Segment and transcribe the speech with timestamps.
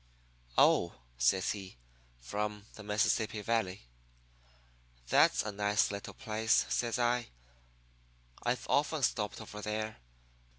[0.57, 1.77] "'Oh,' says he,
[2.19, 3.83] 'from the Mississippi Valley.'
[5.09, 7.27] "'That's a nice little place,' says I.
[8.43, 9.97] 'I've often stopped over there.